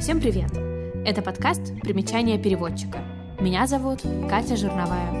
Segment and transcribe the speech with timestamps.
[0.00, 0.50] Всем привет!
[1.04, 2.98] Это подкаст «Примечание переводчика».
[3.40, 5.12] Меня зовут Катя Жирновая.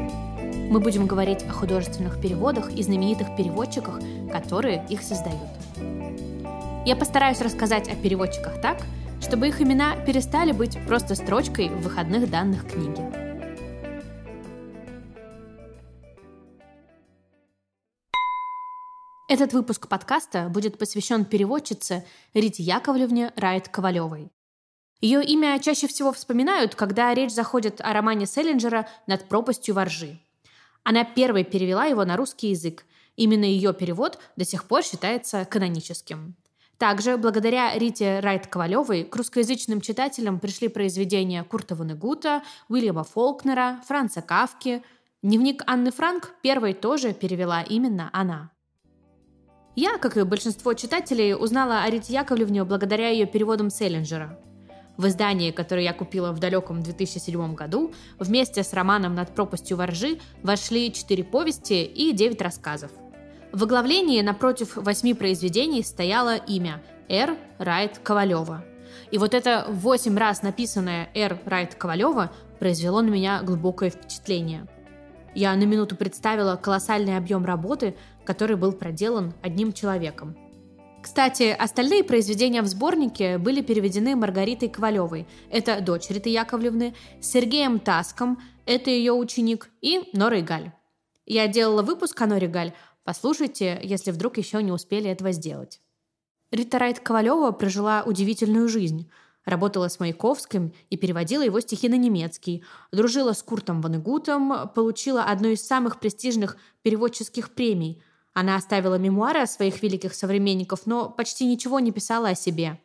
[0.70, 4.00] Мы будем говорить о художественных переводах и знаменитых переводчиках,
[4.32, 5.50] которые их создают.
[6.86, 8.78] Я постараюсь рассказать о переводчиках так,
[9.20, 13.11] чтобы их имена перестали быть просто строчкой в выходных данных книги.
[19.32, 22.04] Этот выпуск подкаста будет посвящен переводчице
[22.34, 24.30] Рите Яковлевне Райт Ковалевой.
[25.00, 30.20] Ее имя чаще всего вспоминают, когда речь заходит о романе Селлинджера «Над пропастью воржи».
[30.84, 32.84] Она первой перевела его на русский язык.
[33.16, 36.36] Именно ее перевод до сих пор считается каноническим.
[36.76, 44.82] Также, благодаря Рите Райт-Ковалевой, к русскоязычным читателям пришли произведения Курта Вонегута, Уильяма Фолкнера, Франца Кавки.
[45.22, 48.50] Дневник Анны Франк первой тоже перевела именно она.
[49.74, 54.38] Я, как и большинство читателей, узнала о Рите Яковлевне благодаря ее переводам Селлинджера.
[54.98, 60.18] В издании, которое я купила в далеком 2007 году, вместе с романом «Над пропастью воржи»
[60.42, 62.90] вошли четыре повести и девять рассказов.
[63.50, 67.38] В оглавлении напротив восьми произведений стояло имя Р.
[67.56, 68.64] Райт Ковалева.
[69.10, 71.38] И вот это восемь раз написанное Р.
[71.46, 74.66] Райт Ковалева произвело на меня глубокое впечатление.
[75.34, 80.36] Я на минуту представила колоссальный объем работы, который был проделан одним человеком.
[81.02, 88.40] Кстати, остальные произведения в сборнике были переведены Маргаритой Ковалевой, это дочь Риты Яковлевны, Сергеем Таском,
[88.66, 90.70] это ее ученик, и Норой Галь.
[91.26, 95.80] Я делала выпуск о Норе Галь, послушайте, если вдруг еще не успели этого сделать.
[96.52, 99.10] Рита Райт Ковалева прожила удивительную жизнь.
[99.44, 102.62] Работала с Маяковским и переводила его стихи на немецкий,
[102.92, 108.00] дружила с Куртом Ванегутом, получила одну из самых престижных переводческих премий–
[108.34, 112.80] она оставила мемуары о своих великих современников, но почти ничего не писала о себе.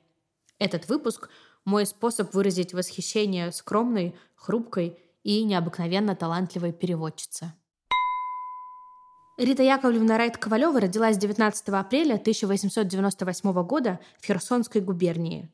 [0.59, 1.30] Этот выпуск–
[1.66, 7.53] мой способ выразить восхищение скромной, хрупкой и необыкновенно талантливой переводчице.
[9.38, 15.52] Рита Яковлевна Райт-Ковалева родилась 19 апреля 1898 года в Херсонской губернии.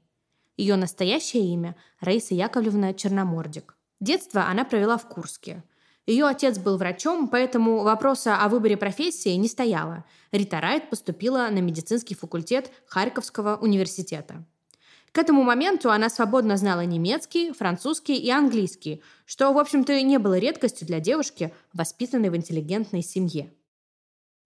[0.56, 3.75] Ее настоящее имя– Раиса Яковлевна Черномордик.
[4.00, 5.64] Детство она провела в Курске–
[6.06, 10.03] ее отец был врачом, поэтому вопроса о выборе профессии не стояло.
[10.31, 14.44] Рита Райт поступила на медицинский факультет Харьковского университета.
[15.13, 20.40] К этому моменту она свободно знала немецкий, французский и английский, что, в общем-то, не было
[20.40, 23.53] редкостью для девушки, воспитанной в интеллигентной семье.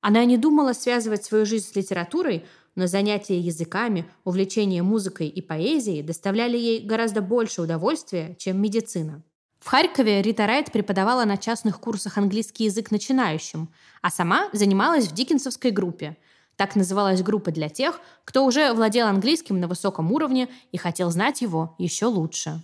[0.02, 6.04] Она не думала связывать свою жизнь с литературой, но занятия языками, увлечение музыкой и поэзией
[6.04, 9.24] доставляли ей гораздо больше удовольствия, чем медицина.
[9.68, 13.68] В Харькове Рита Райт преподавала на частных курсах английский язык начинающим,
[14.02, 16.16] а сама занималась в диккенсовской группе.
[16.56, 21.42] Так называлась группа для тех, кто уже владел английским на высоком уровне и хотел знать
[21.42, 22.62] его еще лучше.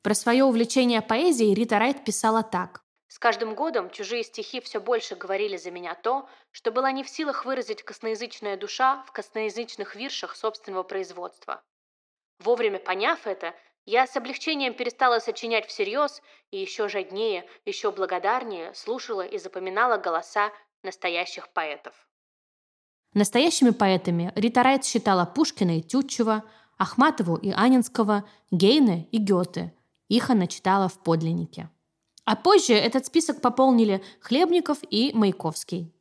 [0.00, 2.80] Про свое увлечение поэзией Рита Райт писала так.
[3.08, 7.10] «С каждым годом чужие стихи все больше говорили за меня то, что была не в
[7.10, 11.62] силах выразить косноязычная душа в косноязычных виршах собственного производства.
[12.38, 13.54] Вовремя поняв это,
[13.86, 20.50] я с облегчением перестала сочинять всерьез и еще жаднее, еще благодарнее слушала и запоминала голоса
[20.82, 21.94] настоящих поэтов.
[23.14, 26.44] Настоящими поэтами Рита Райт считала Пушкина и Тютчева,
[26.78, 29.74] Ахматову и Анинского, Гейне и Гёте.
[30.08, 31.68] Их она читала в подлиннике.
[32.24, 35.92] А позже этот список пополнили Хлебников и Маяковский.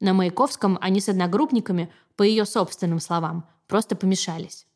[0.00, 4.67] На Маяковском они с одногруппниками, по ее собственным словам, просто помешались.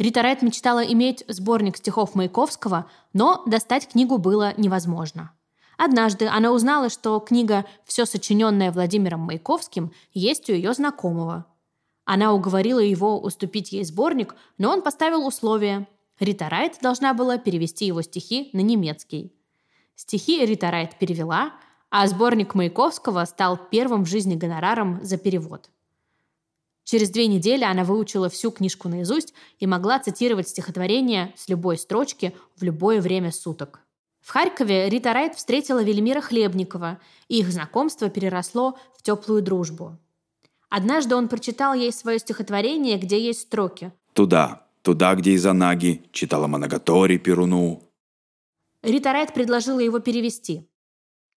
[0.00, 5.32] Рита Райт мечтала иметь сборник стихов Маяковского, но достать книгу было невозможно.
[5.76, 11.44] Однажды она узнала, что книга «Все сочиненное Владимиром Маяковским» есть у ее знакомого.
[12.06, 15.86] Она уговорила его уступить ей сборник, но он поставил условие.
[16.18, 19.34] Рита Райт должна была перевести его стихи на немецкий.
[19.96, 21.52] Стихи Рита Райт перевела,
[21.90, 25.68] а сборник Маяковского стал первым в жизни гонораром за перевод–
[26.84, 32.34] Через две недели она выучила всю книжку наизусть и могла цитировать стихотворение с любой строчки
[32.56, 33.80] в любое время суток.
[34.20, 39.96] В Харькове Рита Райт встретила Велимира Хлебникова, и их знакомство переросло в теплую дружбу.
[40.68, 46.46] Однажды он прочитал ей свое стихотворение, где есть строки «Туда, туда, где из Анаги, читала
[46.46, 47.82] Манагатори Перуну».
[48.82, 50.68] Рита Райт предложила его перевести.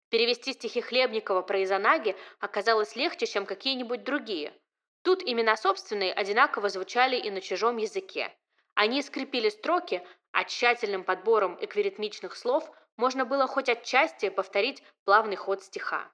[0.10, 4.54] Перевести стихи Хлебникова про Изанаги оказалось легче, чем какие-нибудь другие–
[5.04, 8.36] Тут имена собственные одинаково звучали и на чужом языке.
[8.74, 15.64] Они скрепили строки, а тщательным подбором эквиритмичных слов можно было хоть отчасти повторить плавный ход
[15.64, 16.12] стиха.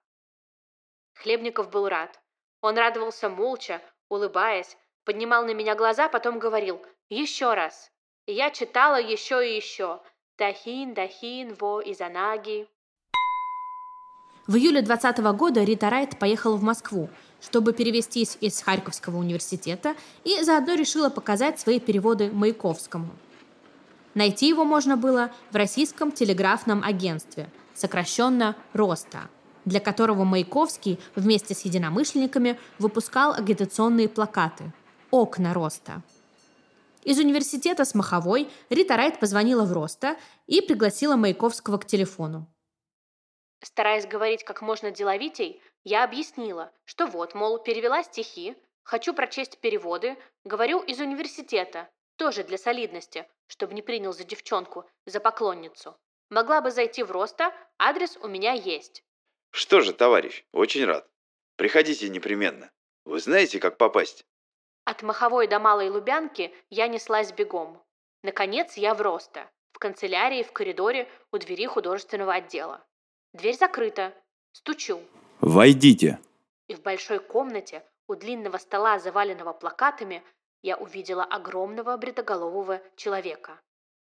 [1.13, 2.19] Хлебников был рад.
[2.61, 4.77] Он радовался молча, улыбаясь,
[5.09, 7.91] Поднимал на меня глаза, потом говорил «Еще раз».
[8.27, 10.01] Я читала еще и еще.
[10.37, 12.67] «Дахин, дахин, во изанаги».
[14.45, 17.09] В июле 20 года Рита Райт поехала в Москву,
[17.41, 23.09] чтобы перевестись из Харьковского университета и заодно решила показать свои переводы Маяковскому.
[24.15, 29.29] Найти его можно было в Российском телеграфном агентстве, сокращенно «РОСТА»,
[29.65, 34.73] для которого Маяковский вместе с единомышленниками выпускал агитационные плакаты
[35.11, 36.01] «Окна Роста».
[37.03, 42.45] Из университета с Маховой Рита Райт позвонила в Роста и пригласила Маяковского к телефону.
[43.61, 50.17] Стараясь говорить как можно деловитей, я объяснила, что вот, мол, перевела стихи, хочу прочесть переводы,
[50.43, 55.97] говорю из университета, тоже для солидности, чтобы не принял за девчонку, за поклонницу.
[56.29, 59.03] Могла бы зайти в Роста, адрес у меня есть.
[59.51, 61.09] Что же, товарищ, очень рад.
[61.55, 62.71] Приходите непременно.
[63.05, 64.25] Вы знаете, как попасть?
[64.85, 67.83] От Маховой до Малой Лубянки я неслась бегом.
[68.21, 72.85] Наконец я в Роста, в канцелярии, в коридоре, у двери художественного отдела.
[73.33, 74.13] Дверь закрыта.
[74.51, 75.01] Стучу.
[75.41, 76.19] Войдите.
[76.67, 80.21] И в большой комнате, у длинного стола, заваленного плакатами,
[80.61, 83.61] я увидела огромного бритоголового человека.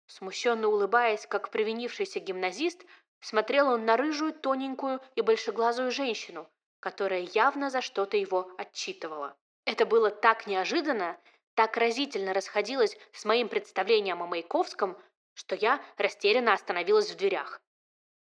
[0.06, 2.84] Смущенно улыбаясь, как провинившийся гимназист,
[3.20, 9.36] смотрел он на рыжую, тоненькую и большеглазую женщину, которая явно за что-то его отчитывала.
[9.64, 11.18] Это было так неожиданно,
[11.54, 14.96] так разительно расходилось с моим представлением о Маяковском,
[15.34, 17.60] что я растерянно остановилась в дверях.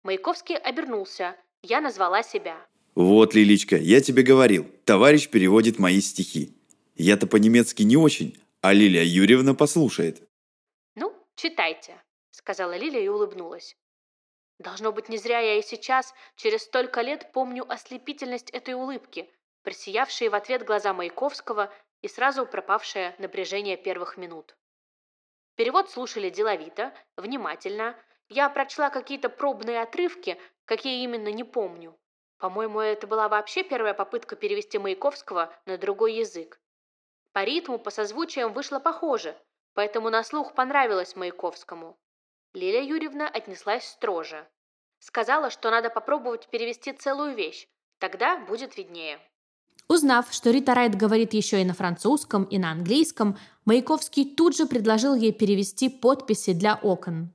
[0.01, 1.37] Маяковский обернулся.
[1.61, 2.65] Я назвала себя.
[2.95, 6.57] Вот, Лиличка, я тебе говорил, товарищ переводит мои стихи.
[6.95, 10.27] Я-то по-немецки не очень, а Лилия Юрьевна послушает.
[10.95, 12.01] Ну, читайте,
[12.31, 13.75] сказала Лилия и улыбнулась.
[14.59, 19.29] Должно быть, не зря я и сейчас, через столько лет, помню ослепительность этой улыбки,
[19.63, 24.55] просиявшие в ответ глаза Маяковского и сразу пропавшее напряжение первых минут.
[25.55, 27.97] Перевод слушали деловито, внимательно,
[28.29, 31.99] я прочла какие-то пробные отрывки, какие именно не помню.
[32.37, 36.59] По-моему, это была вообще первая попытка перевести Маяковского на другой язык.
[37.31, 39.35] По ритму, по созвучиям вышло похоже,
[39.73, 41.97] поэтому на слух понравилось Маяковскому.
[42.53, 44.47] Лилия Юрьевна отнеслась строже.
[44.99, 47.67] Сказала, что надо попробовать перевести целую вещь,
[47.99, 49.19] тогда будет виднее.
[49.87, 54.65] Узнав, что Рита Райт говорит еще и на французском, и на английском, Маяковский тут же
[54.65, 57.33] предложил ей перевести подписи для окон.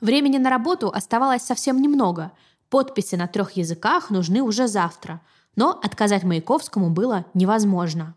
[0.00, 2.32] Времени на работу оставалось совсем немного.
[2.68, 5.20] Подписи на трех языках нужны уже завтра,
[5.54, 8.16] но отказать Маяковскому было невозможно.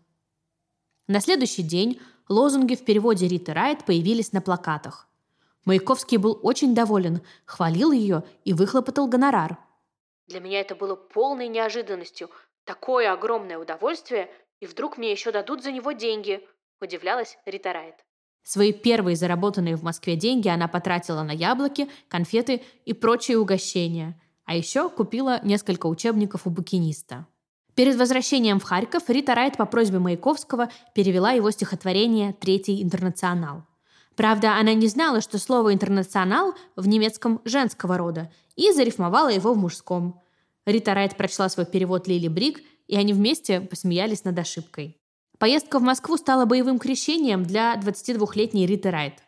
[1.06, 5.08] На следующий день лозунги в переводе Риты Райт появились на плакатах.
[5.64, 9.58] Маяковский был очень доволен, хвалил ее и выхлопотал гонорар.
[10.26, 12.30] Для меня это было полной неожиданностью.
[12.64, 14.30] Такое огромное удовольствие,
[14.60, 16.46] и вдруг мне еще дадут за него деньги,
[16.80, 17.96] удивлялась Рита Райт.
[18.42, 24.20] Свои первые заработанные в Москве деньги она потратила на яблоки, конфеты и прочие угощения.
[24.50, 27.24] А еще купила несколько учебников у букиниста.
[27.76, 33.62] Перед возвращением в Харьков Рита Райт по просьбе Маяковского перевела его стихотворение «Третий интернационал».
[34.16, 39.56] Правда, она не знала, что слово «интернационал» в немецком женского рода, и зарифмовала его в
[39.56, 40.20] мужском.
[40.66, 44.98] Рита Райт прочла свой перевод Лили Брик, и они вместе посмеялись над ошибкой.
[45.38, 49.22] Поездка в Москву стала боевым крещением для 22-летней Риты Райт.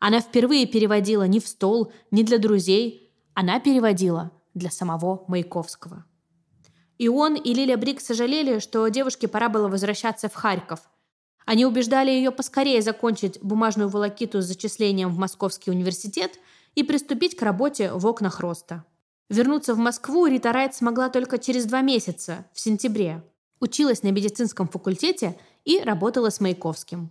[0.00, 6.04] Она впервые переводила не в стол, не для друзей, она переводила для самого Маяковского.
[6.98, 10.80] И он, и Лиля Брик сожалели, что девушке пора было возвращаться в Харьков.
[11.44, 16.38] Они убеждали ее поскорее закончить бумажную волокиту с зачислением в Московский университет
[16.74, 18.84] и приступить к работе в окнах роста.
[19.28, 23.22] Вернуться в Москву Рита Райт смогла только через два месяца, в сентябре.
[23.60, 27.10] Училась на медицинском факультете и работала с Маяковским.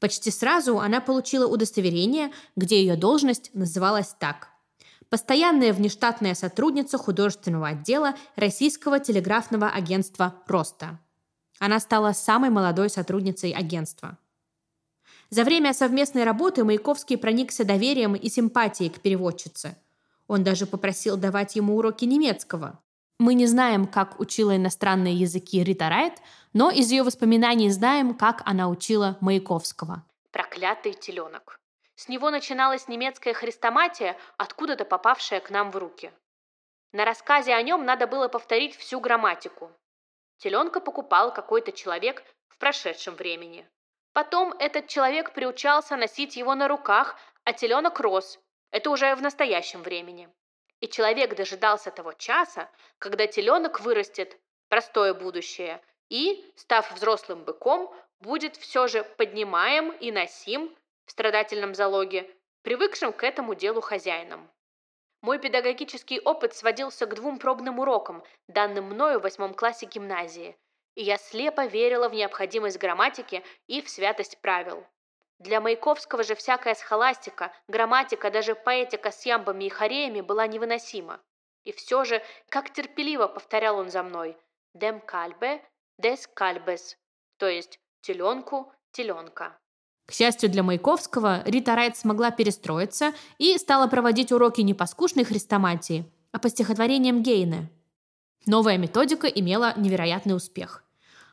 [0.00, 4.48] Почти сразу она получила удостоверение, где ее должность называлась так.
[5.10, 10.98] Постоянная внештатная сотрудница художественного отдела Российского телеграфного агентства «Роста».
[11.58, 14.18] Она стала самой молодой сотрудницей агентства.
[15.30, 19.76] За время совместной работы Маяковский проникся доверием и симпатией к переводчице.
[20.26, 22.78] Он даже попросил давать ему уроки немецкого.
[23.18, 26.14] Мы не знаем, как учила иностранные языки Рита Райт,
[26.52, 30.04] но из ее воспоминаний знаем, как она учила Маяковского.
[30.30, 31.57] Проклятый теленок.
[31.98, 36.12] С него начиналась немецкая хрестоматия, откуда-то попавшая к нам в руки.
[36.92, 39.72] На рассказе о нем надо было повторить всю грамматику.
[40.36, 43.68] Теленка покупал какой-то человек в прошедшем времени.
[44.12, 48.38] Потом этот человек приучался носить его на руках, а теленок рос.
[48.70, 50.32] Это уже в настоящем времени.
[50.78, 54.38] И человек дожидался того часа, когда теленок вырастет,
[54.68, 60.72] простое будущее, и, став взрослым быком, будет все же поднимаем и носим
[61.08, 62.30] в страдательном залоге,
[62.62, 64.48] привыкшим к этому делу хозяинам.
[65.22, 70.56] Мой педагогический опыт сводился к двум пробным урокам, данным мною в восьмом классе гимназии,
[70.94, 74.86] и я слепо верила в необходимость грамматики и в святость правил.
[75.38, 81.20] Для Маяковского же всякая схоластика, грамматика, даже поэтика с ямбами и хореями была невыносима.
[81.64, 84.36] И все же, как терпеливо повторял он за мной
[84.74, 85.64] «Дем кальбе,
[85.98, 86.98] дес кальбес»,
[87.38, 89.58] то есть «теленку, теленка».
[90.08, 95.24] К счастью для Маяковского, Рита Райт смогла перестроиться и стала проводить уроки не по скучной
[95.24, 97.70] хрестоматии, а по стихотворениям Гейне.
[98.46, 100.82] Новая методика имела невероятный успех.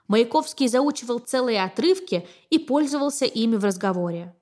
[0.10, 4.36] Маяковский заучивал целые отрывки и пользовался ими в разговоре.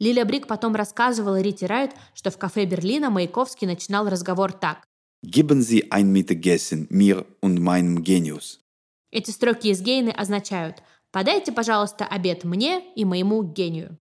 [0.00, 4.78] Лиля Брик потом рассказывала Рите Райт, что в кафе Берлина Маяковский начинал разговор так.
[5.22, 8.60] «Geben Sie ein Mittagessen mir und meinem Genius».
[9.10, 10.82] Эти строки из Гейны означают
[11.14, 13.98] «Подайте, пожалуйста, обед мне и моему гению».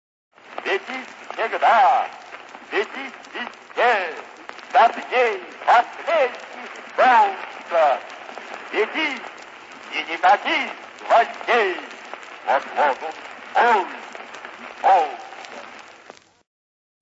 [0.62, 1.00] Свети
[1.34, 2.06] всегда,
[2.70, 4.14] свети везде,
[4.72, 6.30] над ней последних
[6.96, 7.98] солнца.
[8.70, 9.18] Свети
[9.92, 11.76] и не таких гвоздей,
[12.46, 13.14] вот лозунг
[13.56, 13.86] «Ой,
[14.84, 15.29] ой».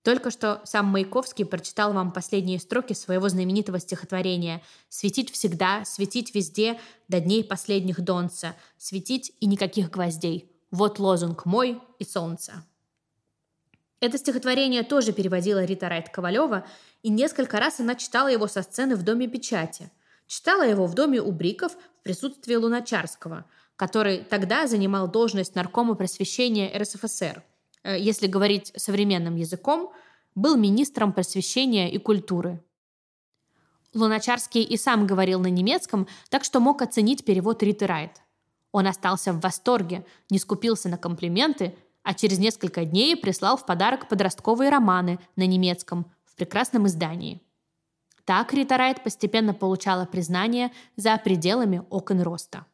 [0.08, 6.80] Только что сам Маяковский прочитал вам последние строки своего знаменитого стихотворения «Светить всегда, светить везде,
[7.08, 10.50] до дней последних донца, светить и никаких гвоздей.
[10.70, 12.64] Вот лозунг мой и солнца».
[14.00, 16.66] Это стихотворение тоже переводила Рита Райт Ковалева,
[17.02, 19.90] и несколько раз она читала его со сцены в Доме печати.
[20.26, 23.44] Читала его в доме у Бриков в присутствии Луначарского,
[23.76, 27.42] который тогда занимал должность наркома просвещения РСФСР.
[27.88, 29.90] Э, если говорить современным языком,
[30.34, 32.62] был министром просвещения и культуры.
[33.94, 38.20] Луначарский и сам говорил на немецком, так что мог оценить перевод Риты Райт.
[38.72, 44.06] Он остался в восторге, не скупился на комплименты, а через несколько дней прислал в подарок
[44.08, 47.40] подростковые романы на немецком в прекрасном издании.
[48.26, 52.66] Так Рита Райт постепенно получала признание за пределами окон роста.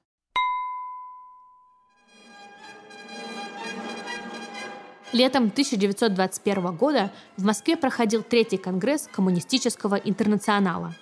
[5.15, 10.93] Летом 1921 года в Москве проходил третий конгресс Коммунистического интернационала.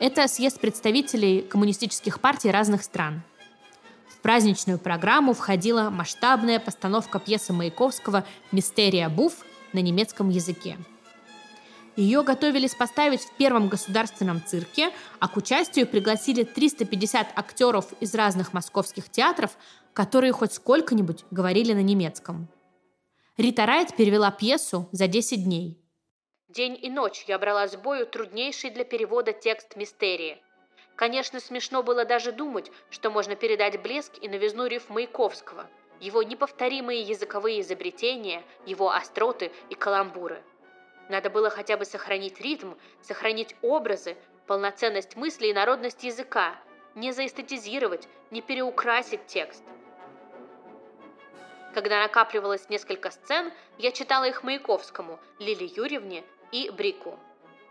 [0.00, 3.20] Это съезд представителей коммунистических партий разных стран.
[4.08, 9.34] В праздничную программу входила масштабная постановка пьесы Маяковского «Мистерия Буф»
[9.74, 10.78] на немецком языке.
[11.94, 18.54] Ее готовились поставить в Первом государственном цирке, а к участию пригласили 350 актеров из разных
[18.54, 19.58] московских театров,
[19.92, 22.48] которые хоть сколько-нибудь говорили на немецком–
[23.38, 25.80] Рита Райт перевела пьесу за 10 дней.
[26.48, 30.42] День и ночь я брала с бою труднейший для перевода текст мистерии.
[30.96, 37.02] Конечно, смешно было даже думать, что можно передать блеск и новизну риф Маяковского, его неповторимые
[37.02, 40.42] языковые изобретения, его остроты и каламбуры.
[41.08, 44.16] Надо было хотя бы сохранить ритм, сохранить образы,
[44.48, 46.56] полноценность мысли и народность языка,
[46.96, 49.62] не заэстетизировать, не переукрасить текст–
[51.78, 57.16] когда накапливалось несколько сцен, я читала их Маяковскому, Лиле Юрьевне и Брику.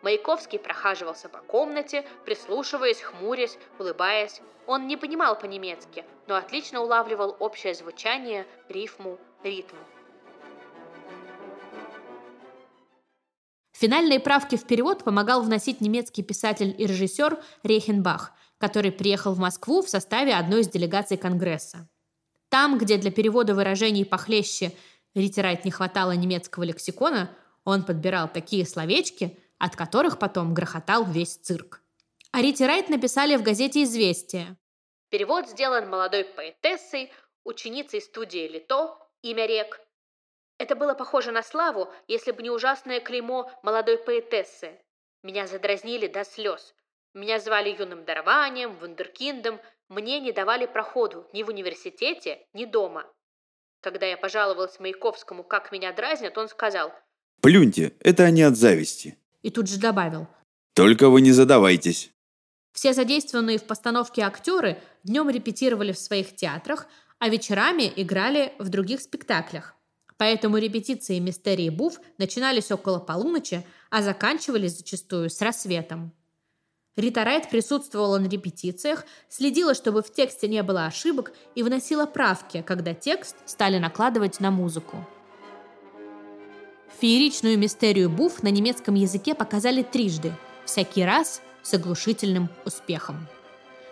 [0.02, 4.40] Маяковский прохаживался по комнате, прислушиваясь, хмурясь, улыбаясь.
[4.66, 9.76] Он не понимал по-немецки, но отлично улавливал общее звучание, рифму, ритм.
[13.74, 19.82] Финальные правки в перевод помогал вносить немецкий писатель и режиссер Рейхенбах, который приехал в Москву
[19.82, 21.90] в составе одной из делегаций Конгресса.
[22.50, 24.72] Там, где для перевода выражений похлеще
[25.16, 27.30] Ритерайт не хватало немецкого лексикона,
[27.63, 31.82] он подбирал такие словечки, от которых потом грохотал весь цирк.
[32.32, 34.58] А Ритерайт написали в газете «Известия».
[35.10, 37.12] Перевод сделан молодой поэтессой,
[37.44, 39.82] ученицей студии Лито, имя рек.
[40.58, 44.80] Это было похоже на славу, если бы не ужасное клеймо молодой поэтессы.
[45.24, 46.75] Меня задразнили до слез.
[47.13, 53.06] Меня звали юным дарованием, вундеркиндом, мне не давали проходу ни в университете, ни дома.
[53.82, 56.91] Когда я пожаловалась Маяковскому, как меня дразнят, он сказал
[57.41, 59.17] «Плюньте, это они от зависти».
[59.44, 60.27] И тут же добавил
[60.74, 62.12] «Только вы не задавайтесь».
[62.74, 69.01] Все задействованные в постановке актеры днем репетировали в своих театрах, а вечерами играли в других
[69.01, 69.74] спектаклях.
[70.17, 76.12] Поэтому репетиции «Мистерии Буф» начинались около полуночи, а заканчивались зачастую с рассветом.
[76.98, 82.63] Рита Райт присутствовала на репетициях, следила, чтобы в тексте не было ошибок и вносила правки,
[82.63, 85.08] когда текст стали накладывать на музыку.
[87.00, 90.34] Фееричную мистерию Буф на немецком языке показали трижды,
[90.66, 93.27] всякий раз с оглушительным успехом.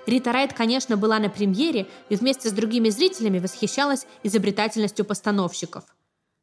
[0.08, 5.84] Рита Райт, конечно, была на премьере и вместе с другими зрителями восхищалась изобретательностью постановщиков.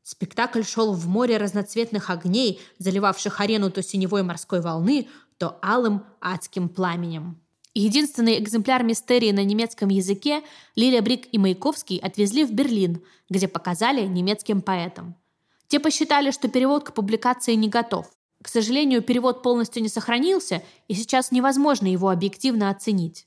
[0.04, 5.08] Спектакль шел в море разноцветных огней, заливавших арену то синевой морской волны,
[5.42, 7.36] то алым адским пламенем.
[7.74, 10.44] Единственный экземпляр мистерии на немецком языке
[10.76, 15.16] Лилия Брик и Маяковский отвезли в Берлин, где показали немецким поэтам.
[15.66, 18.08] Те посчитали, что перевод к публикации не готов.
[18.40, 23.26] К сожалению, перевод полностью не сохранился, и сейчас невозможно его объективно оценить.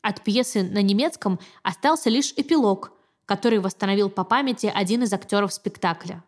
[0.00, 2.92] От пьесы на немецком остался лишь эпилог,
[3.26, 6.24] который восстановил по памяти один из актеров спектакля.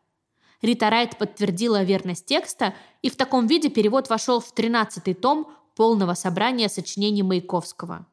[0.60, 6.14] Рита Райт подтвердила верность текста, и в таком виде перевод вошел в 13-й том полного
[6.14, 8.06] собрания сочинений Маяковского.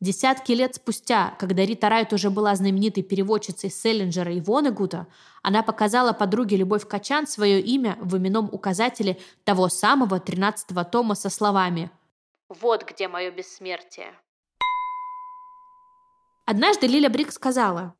[0.00, 5.06] Десятки лет спустя, когда Рита Райт уже была знаменитой переводчицей Селлинджера и Вонегута,
[5.42, 11.30] она показала подруге Любовь Качан свое имя в именном указателе того самого 13-го тома со
[11.30, 11.90] словами
[12.48, 14.12] «Вот где мое бессмертие».
[16.44, 17.94] Однажды Лиля Брик сказала,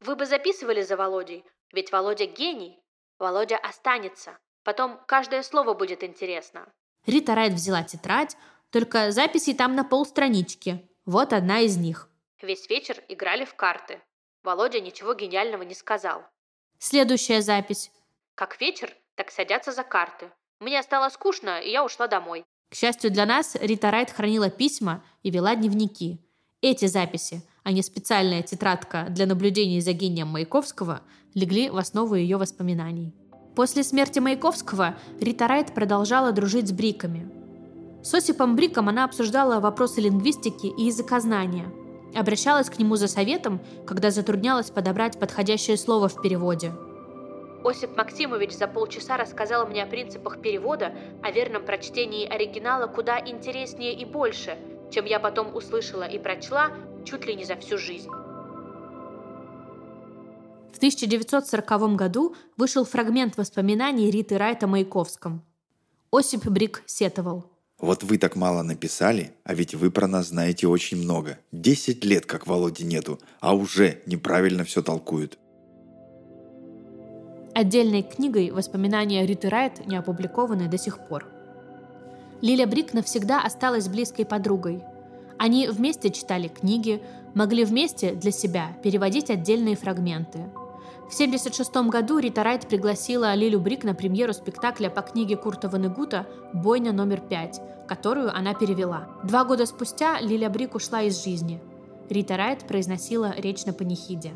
[0.00, 2.83] «Вы бы записывали за Володей, ведь Володя гений.
[3.24, 4.36] Володя останется.
[4.64, 6.70] Потом каждое слово будет интересно».
[7.06, 8.36] Рита Райт взяла тетрадь,
[8.70, 10.86] только записей там на полстранички.
[11.06, 12.10] Вот одна из них.
[12.42, 14.02] Весь вечер играли в карты.
[14.42, 16.22] Володя ничего гениального не сказал.
[16.78, 17.90] Следующая запись.
[18.34, 20.30] Как вечер, так садятся за карты.
[20.60, 22.44] Мне стало скучно, и я ушла домой.
[22.68, 26.20] К счастью для нас, Рита Райт хранила письма и вела дневники.
[26.60, 31.00] Эти записи, а не специальная тетрадка для наблюдений за гением Маяковского,
[31.34, 33.14] легли в основу ее воспоминаний.
[33.54, 37.30] После смерти Маяковского Рита Райт продолжала дружить с Бриками.
[38.02, 41.72] С Осипом Бриком она обсуждала вопросы лингвистики и языкознания.
[42.14, 46.72] Обращалась к нему за советом, когда затруднялась подобрать подходящее слово в переводе.
[47.64, 53.94] Осип Максимович за полчаса рассказал мне о принципах перевода, о верном прочтении оригинала куда интереснее
[53.94, 54.58] и больше–
[54.94, 56.70] чем я потом услышала и прочла
[57.04, 58.08] чуть ли не за всю жизнь.
[60.74, 65.44] В 1940 году вышел фрагмент воспоминаний Риты Райт о Маяковском.
[66.10, 67.44] Осип Брик сетовал.
[67.78, 71.38] «Вот вы так мало написали, а ведь вы про нас знаете очень много.
[71.52, 75.38] Десять лет, как Володи нету, а уже неправильно все толкуют».
[77.54, 81.24] Отдельной книгой воспоминания Риты Райт не опубликованы до сих пор.
[82.40, 84.82] Лиля Брик навсегда осталась близкой подругой.
[85.38, 87.00] Они вместе читали книги,
[87.34, 90.40] могли вместе для себя переводить отдельные фрагменты.
[91.08, 96.26] В 1976 году Рита Райт пригласила Лилю Брик на премьеру спектакля по книге Курта Ванегута
[96.54, 99.08] «Бойня номер пять», которую она перевела.
[99.22, 101.60] Два года спустя Лиля Брик ушла из жизни.
[102.08, 104.32] Рита Райт произносила речь на панихиде.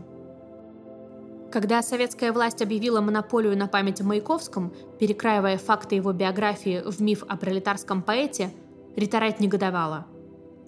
[1.50, 7.24] Когда советская власть объявила монополию на память о Маяковском, перекраивая факты его биографии в миф
[7.26, 8.52] о пролетарском поэте,
[8.94, 10.07] Рита Райт негодовала.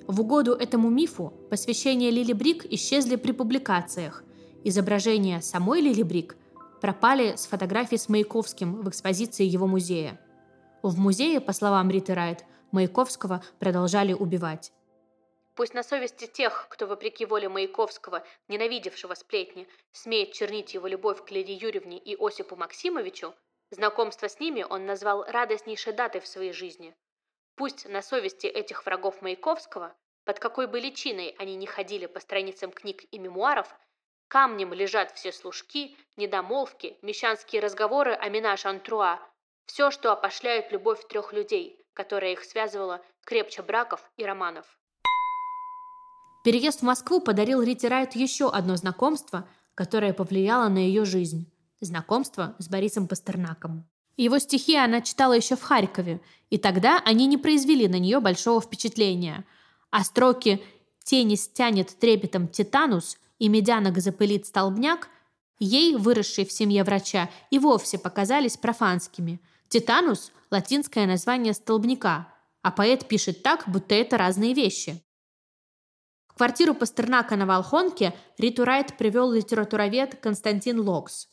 [0.06, 4.24] В угоду этому мифу посвящения Лили Брик исчезли при публикациях.
[4.62, 6.36] Изображения самой Лили Брик
[6.82, 10.20] пропали с фотографий с Маяковским в экспозиции его музея.
[10.82, 14.72] В музее, по словам Риты Райт, Маяковского продолжали убивать.
[15.54, 21.30] Пусть на совести тех, кто, вопреки воле Маяковского, ненавидевшего сплетни, смеет чернить его любовь к
[21.30, 23.34] Лидии Юрьевне и Осипу Максимовичу,
[23.70, 26.94] знакомство с ними он назвал радостнейшей датой в своей жизни.
[27.56, 29.94] Пусть на совести этих врагов Маяковского,
[30.24, 33.74] под какой бы личиной они ни ходили по страницам книг и мемуаров,
[34.30, 39.18] камнем лежат все служки, недомолвки, мещанские разговоры о минаж-антруа,
[39.66, 44.66] все, что опошляет любовь трех людей, которая их связывала крепче браков и романов.
[46.44, 51.52] Переезд в Москву подарил Рите Райт еще одно знакомство, которое повлияло на ее жизнь.
[51.80, 53.84] Знакомство с Борисом Пастернаком.
[54.16, 58.60] Его стихи она читала еще в Харькове, и тогда они не произвели на нее большого
[58.60, 59.44] впечатления.
[59.90, 60.62] А строки
[61.02, 65.08] «Тени стянет трепетом титанус» и «Медянок запылит столбняк»
[65.58, 69.40] ей, выросшей в семье врача, и вовсе показались профанскими.
[69.68, 75.02] «Титанус»– латинское название столбняка, а поэт пишет так, будто это разные вещи
[76.40, 81.28] квартиру Пастернака на Волхонке Риту Райт привел литературовед Константин Локс.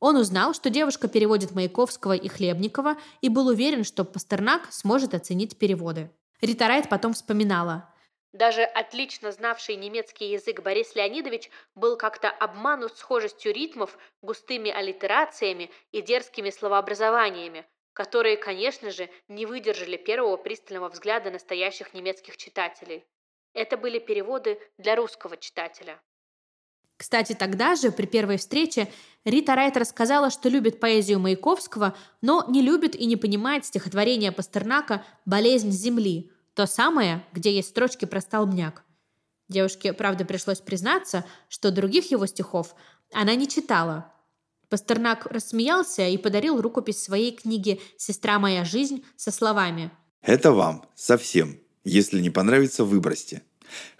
[0.00, 5.58] Он узнал, что девушка переводит Маяковского и Хлебникова и был уверен, что Пастернак сможет оценить
[5.58, 6.10] переводы.
[6.40, 7.88] Рита Райт потом вспоминала.
[8.32, 16.02] Даже отлично знавший немецкий язык Борис Леонидович был как-то обманут схожестью ритмов, густыми аллитерациями и
[16.02, 17.64] дерзкими словообразованиями,
[17.94, 23.06] которые, конечно же, не выдержали первого пристального взгляда настоящих немецких читателей.
[23.54, 25.98] Это были переводы для русского читателя.
[26.98, 28.88] Кстати, тогда же, при первой встрече,
[29.24, 35.06] Рита Райт рассказала, что любит поэзию Маяковского, но не любит и не понимает стихотворение Пастернака
[35.24, 38.82] «Болезнь земли», то самое, где есть строчки про столбняк.
[39.48, 42.74] Девушке, правда, пришлось признаться, что других его стихов
[43.12, 44.12] она не читала.
[44.68, 51.60] Пастернак рассмеялся и подарил рукопись своей книги «Сестра моя жизнь» со словами «Это вам, совсем.
[51.84, 53.44] Если не понравится, выбросьте.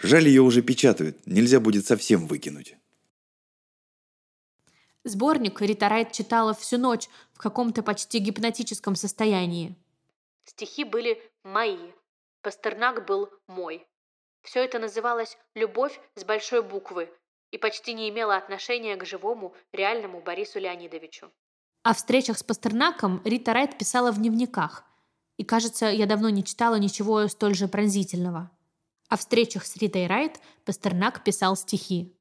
[0.03, 2.75] Жаль, ее уже печатают, нельзя будет совсем выкинуть».
[5.05, 9.77] Сборник Рита Райт читала всю ночь в каком-то почти гипнотическом состоянии.
[10.45, 11.79] Стихи были мои,
[12.49, 13.87] Пастернак был мой.
[14.41, 17.11] Все это называлось «любовь» с большой буквы
[17.51, 21.31] и почти не имело отношения к живому, реальному Борису Леонидовичу.
[21.83, 24.85] О встречах с Пастернаком Рита Райт писала в дневниках.
[25.37, 28.51] И, кажется, я давно не читала ничего столь же пронзительного.
[29.11, 32.17] О встречах с Ритой Райт Пастернак писал стихи.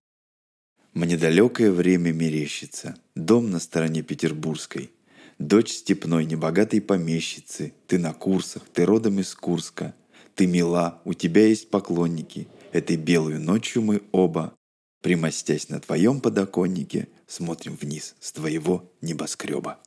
[0.91, 4.91] «Мне далекое время мерещится, дом на стороне Петербургской,
[5.39, 9.95] дочь степной небогатой помещицы, ты на курсах, ты родом из Курска,
[10.37, 14.53] ты мила, у тебя есть поклонники, этой белую ночью мы оба
[15.01, 19.79] Примостясь на твоем подоконнике, смотрим вниз с твоего небоскреба.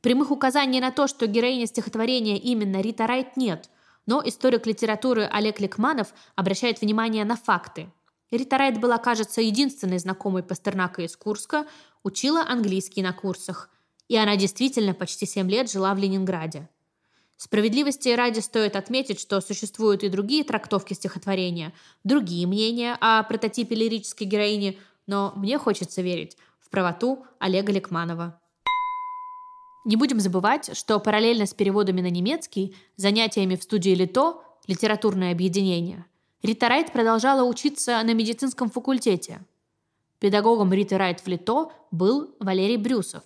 [0.00, 3.68] Прямых указаний на то, что героиня стихотворения именно Рита Райт нет,
[4.06, 7.92] но историк литературы Олег Ликманов обращает внимание на факты.
[8.30, 11.66] Рита Райт была, кажется, единственной знакомой Пастернака из Курска,
[12.02, 13.70] учила английский на курсах.
[14.08, 16.68] И она действительно почти 7 лет жила в Ленинграде.
[17.36, 24.26] Справедливости ради стоит отметить, что существуют и другие трактовки стихотворения, другие мнения о прототипе лирической
[24.26, 28.40] героини, но мне хочется верить в правоту Олега Лекманова.
[29.84, 36.06] Не будем забывать, что параллельно с переводами на немецкий, занятиями в студии Лито, литературное объединение,
[36.42, 39.44] Рита Райт продолжала учиться на медицинском факультете.
[40.18, 43.22] Педагогом Риты Райт в Лито был Валерий Брюсов.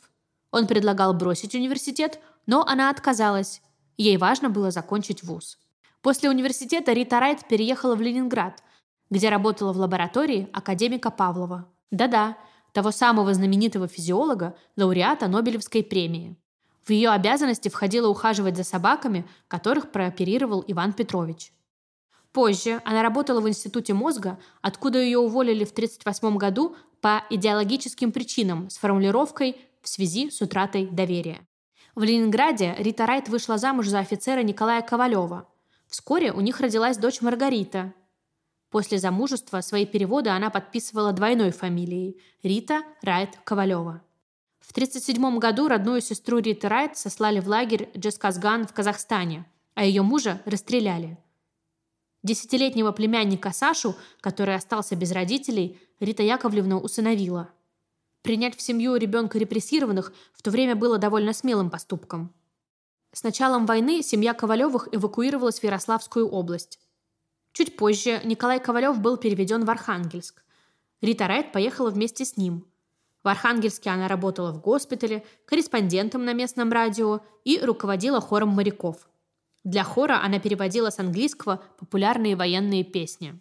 [0.50, 3.62] Он предлагал бросить университет, но она отказалась
[3.96, 5.58] Ей важно было закончить вуз.
[6.02, 8.62] После университета Рита Райт переехала в Ленинград,
[9.10, 11.68] где работала в лаборатории академика Павлова.
[11.90, 12.38] Да-да,
[12.72, 16.36] того самого знаменитого физиолога, лауреата Нобелевской премии.
[16.84, 21.52] В ее обязанности входило ухаживать за собаками, которых прооперировал Иван Петрович.
[22.32, 28.70] Позже она работала в Институте мозга, откуда ее уволили в 1938 году по идеологическим причинам
[28.70, 31.46] с формулировкой «в связи с утратой доверия».
[31.94, 35.48] В Ленинграде Рита Райт вышла замуж за офицера Николая Ковалева.
[35.88, 37.92] Вскоре у них родилась дочь Маргарита.
[38.70, 44.02] После замужества свои переводы она подписывала двойной фамилией– Рита Райт Ковалева.
[44.60, 50.02] В 1937 году родную сестру Риты Райт сослали в лагерь Джесказган в Казахстане, а ее
[50.02, 51.18] мужа расстреляли.
[52.22, 57.50] Десятилетнего племянника Сашу, который остался без родителей, Рита Яковлевна усыновила–
[58.22, 62.34] Принять в семью ребенка репрессированных в то время было довольно смелым поступком.
[63.12, 66.78] С началом войны семья Ковалевых эвакуировалась в Ярославскую область.
[67.52, 70.44] Чуть позже Николай Ковалев был переведен в Архангельск.
[71.00, 72.66] Рита Райт поехала вместе с ним.
[73.24, 79.08] В Архангельске она работала в госпитале, корреспондентом на местном радио и руководила хором моряков.
[79.64, 83.38] Для хора она переводила с английского популярные военные песни.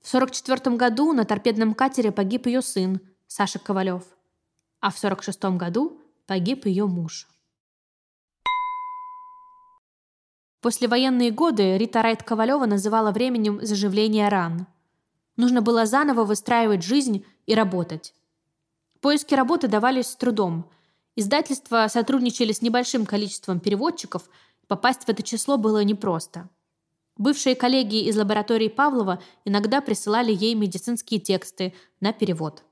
[0.00, 3.00] В 1944 году на торпедном катере погиб ее сын,
[3.32, 4.02] Саша Ковалев.
[4.80, 7.28] А в 1946 году погиб ее муж.
[10.60, 14.66] Послевоенные годы Рита Райт Ковалева называла временем заживления ран.
[15.36, 18.14] Нужно было заново выстраивать жизнь и работать.
[19.00, 20.68] Поиски работы давались с трудом.
[21.14, 24.28] Издательства сотрудничали с небольшим количеством переводчиков,
[24.66, 26.48] попасть в это число было непросто.
[27.16, 32.64] Бывшие коллеги из лаборатории Павлова иногда присылали ей медицинские тексты на перевод.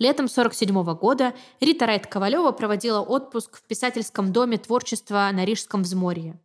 [0.00, 6.40] Летом 1947 года Рита Райт Ковалева проводила отпуск в писательском доме творчества на Рижском взморье.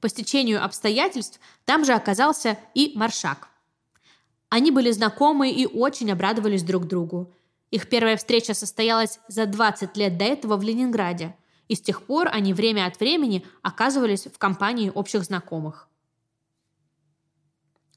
[0.00, 3.48] По стечению обстоятельств там же оказался и Маршак.
[4.48, 7.30] Они были знакомы и очень обрадовались друг другу.
[7.70, 11.36] Их первая встреча состоялась за 20 лет до этого в Ленинграде,
[11.68, 15.88] и с тех пор они время от времени оказывались в компании общих знакомых.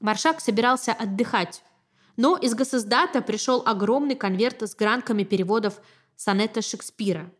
[0.00, 1.62] Маршак собирался отдыхать
[2.18, 5.80] но из госиздата пришел огромный конверт с гранками переводов
[6.16, 7.30] сонета Шекспира.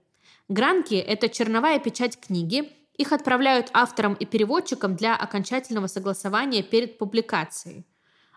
[0.48, 7.86] Гранки– это черновая печать книги, их отправляют авторам и переводчикам для окончательного согласования перед публикацией.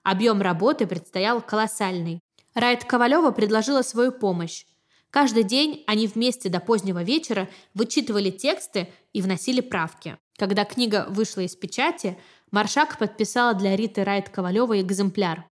[0.03, 2.19] Объем работы предстоял колоссальный.
[2.55, 4.65] Райт Ковалева предложила свою помощь.
[5.11, 10.17] Каждый день они вместе до позднего вечера вычитывали тексты и вносили правки.
[10.37, 12.17] Когда книга вышла из печати,
[12.49, 15.50] Маршак подписала для Риты Райт Ковалевой экземпляр.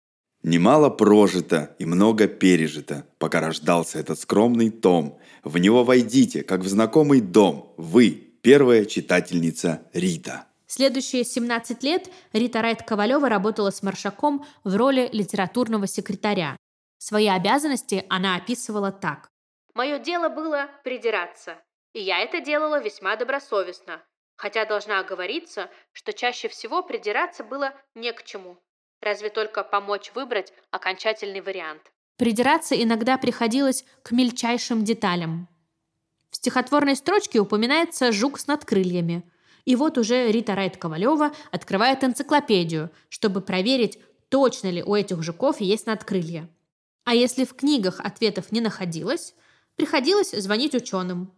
[0.43, 5.21] Немало прожито и много пережито, пока рождался этот скромный том.
[5.45, 7.73] В него войдите, как в знакомый дом.
[7.77, 8.11] Вы–
[8.43, 10.47] первая читательница Рита.
[10.67, 16.57] Следующие 17 лет Рита Райт Ковалева работала с Маршаком в роли литературного секретаря.
[16.99, 19.29] Свои обязанности она описывала так.
[19.75, 21.57] «Мое дело было придираться,
[21.93, 24.03] и я это делала весьма добросовестно,
[24.37, 28.59] хотя должна оговориться, что чаще всего придираться было не к чему,
[29.03, 31.83] разве только помочь выбрать окончательный вариант.
[32.17, 35.49] Придираться иногда приходилось к мельчайшим деталям.
[36.31, 39.23] В стихотворной строчке упоминается «жук с надкрыльями»,
[39.65, 45.61] и вот уже Рита Райт Ковалева открывает энциклопедию, чтобы проверить, точно ли у этих жуков
[45.61, 46.49] есть надкрылья.
[47.05, 49.35] А если в книгах ответов не находилось,
[49.77, 51.33] приходилось звонить ученым.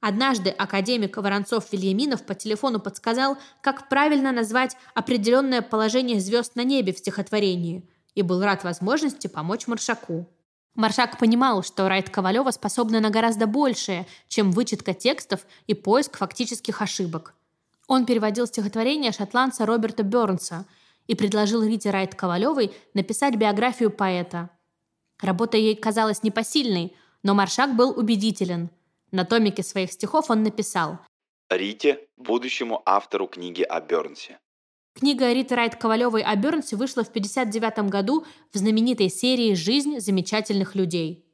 [0.00, 6.98] Однажды академик Воронцов-Вильяминов по телефону подсказал, как правильно назвать определенное положение звезд на небе в
[6.98, 10.28] стихотворении, и был рад возможности помочь Маршаку.
[10.74, 16.80] Маршак понимал, что Райт Ковалева способна на гораздо большее, чем вычетка текстов и поиск фактических
[16.80, 17.34] ошибок.
[17.88, 20.66] Он переводил стихотворение шотландца Роберта Бёрнса
[21.08, 24.50] и предложил Рите Райт Ковалевой написать биографию поэта.
[25.20, 28.70] Работа ей казалась непосильной, но Маршак был убедителен.
[29.10, 30.98] На томике своих стихов он написал
[31.50, 34.38] Рите, будущему автору книги о Бёрнсе.
[34.94, 40.74] Книга Риты Райт Ковалевой о Бёрнсе вышла в 1959 году в знаменитой серии «Жизнь замечательных
[40.74, 41.24] людей».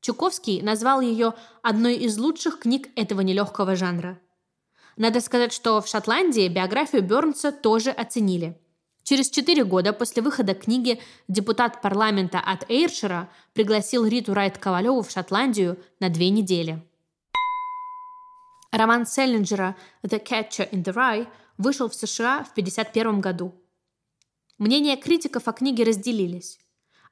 [0.00, 4.18] Чуковский назвал ее одной из лучших книг этого нелегкого жанра.
[4.96, 8.58] Надо сказать, что в Шотландии биографию Бёрнса тоже оценили.
[9.04, 15.10] Через четыре года после выхода книги депутат парламента от Эйршира пригласил Риту Райт Ковалеву в
[15.10, 16.82] Шотландию на две недели.
[18.72, 23.54] Роман Селлинджера «The Catcher in the Rye» вышел в США в 1951 году.
[24.56, 26.58] Мнения критиков о книге разделились.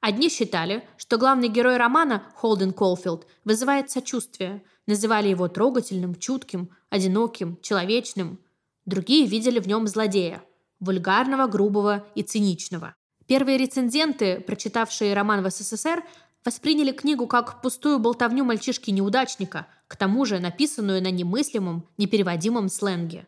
[0.01, 7.59] Одни считали, что главный герой романа, Холден Колфилд, вызывает сочувствие, называли его трогательным, чутким, одиноким,
[7.61, 8.41] человечным.
[8.87, 10.43] Другие видели в нем злодея,
[10.81, 12.95] вульгарного, грубого и циничного.
[13.27, 16.03] Первые рецензенты, прочитавшие роман в СССР,
[16.43, 23.27] восприняли книгу как пустую болтовню мальчишки-неудачника, к тому же написанную на немыслимом, непереводимом сленге.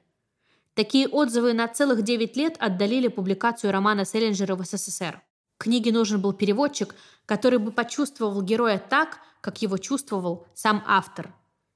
[0.75, 5.20] Такие отзывы на целых 9 лет отдалили публикацию романа Селлинджера в СССР.
[5.59, 6.94] Книге нужен был переводчик,
[7.27, 11.35] который бы почувствовал героя так, как его чувствовал сам автор.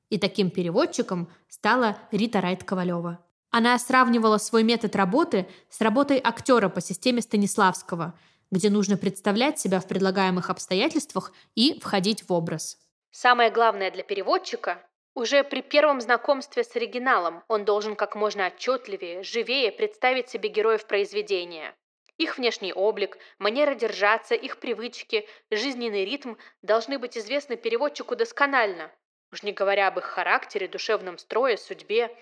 [0.08, 3.18] И таким переводчиком стала Рита Райт Ковалева.
[3.50, 8.14] Она сравнивала свой метод работы с работой актера по системе Станиславского,
[8.52, 12.78] где нужно представлять себя в предлагаемых обстоятельствах и входить в образ.
[13.18, 19.22] Самое главное для переводчика уже при первом знакомстве с оригиналом он должен как можно отчетливее,
[19.22, 21.74] живее представить себе героев произведения.
[22.18, 28.92] Их внешний облик, манера держаться, их привычки, жизненный ритм должны быть известны переводчику досконально.
[29.32, 32.14] Уж не говоря об их характере, душевном строе, судьбе.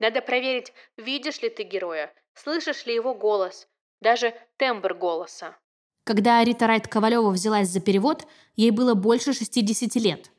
[0.00, 3.68] Надо проверить, видишь ли ты героя, слышишь ли его голос,
[4.00, 5.56] даже тембр голоса.
[6.02, 10.32] Когда Рита Райт Ковалева взялась за перевод, ей было больше 60 лет.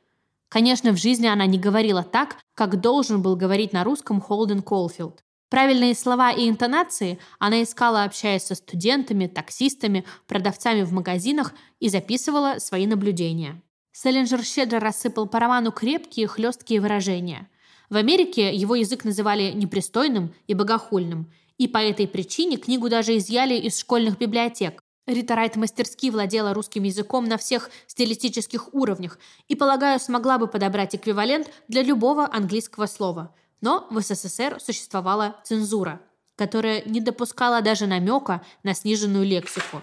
[0.52, 5.24] Конечно, в жизни она не говорила так, как должен был говорить на русском Холден Колфилд.
[5.48, 12.58] Правильные слова и интонации она искала, общаясь со студентами, таксистами, продавцами в магазинах и записывала
[12.58, 13.62] свои наблюдения.
[13.92, 17.48] Селлинджер щедро рассыпал по роману крепкие, хлесткие выражения.
[17.88, 23.54] В Америке его язык называли непристойным и богохульным, и по этой причине книгу даже изъяли
[23.54, 24.82] из школьных библиотек.
[25.06, 30.94] Рита Райт мастерски владела русским языком на всех стилистических уровнях и, полагаю, смогла бы подобрать
[30.94, 36.02] эквивалент для любого английского слова– но в СССР существовала цензура,
[36.36, 39.80] которая не допускала даже намека на сниженную лексику.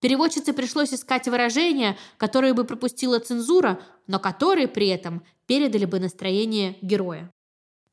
[0.00, 6.76] Переводчице пришлось искать выражения, которые бы пропустила цензура, но которые при этом передали бы настроение
[6.82, 7.30] героя.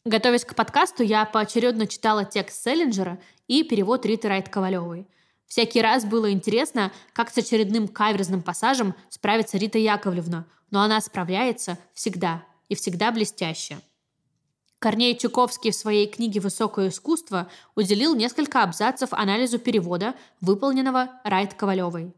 [0.04, 5.08] Готовясь к подкасту, я поочередно читала текст Селлинджера и перевод Риты Райт Ковалевой.
[5.48, 11.78] Всякий раз было интересно, как с очередным каверзным пассажем справится Рита Яковлевна, но она справляется
[11.94, 13.80] всегда и всегда блестяще.
[14.80, 22.14] Корней Чуковский в своей книге «Высокое искусство» уделил несколько абзацев анализу перевода, выполненного Райт Ковалевой.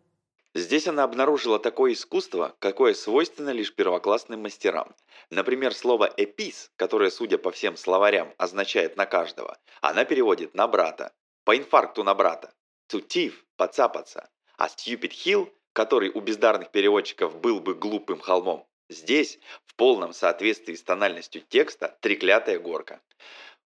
[0.54, 4.96] Здесь она обнаружила такое искусство, какое свойственно лишь первоклассным мастерам.
[5.30, 11.13] Например, слово «эпис», которое, судя по всем словарям, означает «на каждого», она переводит «на брата»,
[11.44, 12.52] по инфаркту на брата,
[12.89, 19.38] «to thief»– «поцапаться», а «stupid hill», который у бездарных переводчиков был бы глупым холмом, Здесь,
[19.65, 23.02] в полном соответствии с тональностью текста, треклятая горка.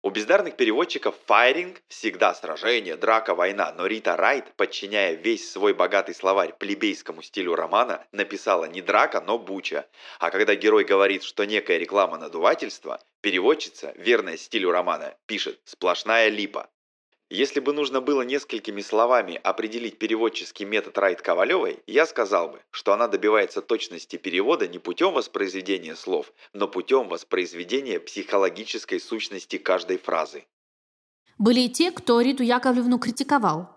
[0.03, 6.15] У бездарных переводчиков «файринг» всегда сражение, драка, война, но Рита Райт, подчиняя весь свой богатый
[6.15, 9.87] словарь плебейскому стилю романа, написала не драка, но буча.
[10.21, 16.71] А когда герой говорит, что некая реклама надувательства, переводчица, верная стилю романа, пишет «сплошная липа».
[17.33, 22.93] Если бы нужно было несколькими словами определить переводческий метод Райт Ковалевой, я сказал бы, что
[22.93, 30.45] она добивается точности перевода не путем воспроизведения слов, но путем воспроизведения психологической сущности каждой фразы.
[31.39, 33.77] Были и те, кто Риту Яковлевну критиковал.